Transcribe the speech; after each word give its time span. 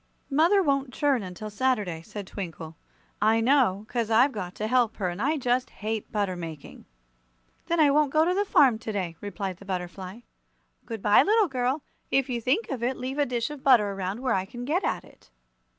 "Mother 0.31 0.63
won't 0.63 0.91
churn 0.95 1.21
until 1.21 1.51
Saturday," 1.51 2.01
said 2.01 2.25
Twinkle. 2.25 2.75
"I 3.21 3.39
know, 3.39 3.85
'cause 3.87 4.09
I've 4.09 4.31
got 4.31 4.55
to 4.55 4.65
help 4.65 4.97
her, 4.97 5.09
and 5.09 5.21
I 5.21 5.37
just 5.37 5.69
hate 5.69 6.11
butter 6.11 6.35
making!" 6.35 6.85
"Then 7.67 7.79
I 7.79 7.91
won't 7.91 8.11
go 8.11 8.25
to 8.25 8.33
the 8.33 8.43
farm 8.43 8.79
to 8.79 8.91
day," 8.91 9.15
replied 9.21 9.57
the 9.57 9.65
butterfly. 9.65 10.21
"Good 10.87 11.03
bye, 11.03 11.21
little 11.21 11.47
girl. 11.47 11.83
If 12.09 12.29
you 12.31 12.41
think 12.41 12.71
of 12.71 12.81
it, 12.81 12.97
leave 12.97 13.19
a 13.19 13.27
dish 13.27 13.51
of 13.51 13.61
butter 13.61 13.91
around 13.91 14.21
where 14.21 14.33
I 14.33 14.45
can 14.45 14.65
get 14.65 14.83
at 14.83 15.03
it." 15.05 15.29